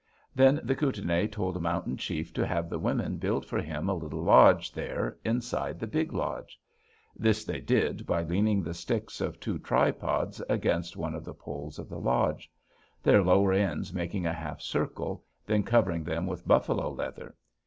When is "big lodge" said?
5.85-6.59